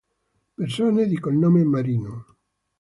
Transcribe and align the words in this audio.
Persone 0.55 1.05
di 1.05 1.19
cognome 1.19 1.63
Marino 1.63 2.25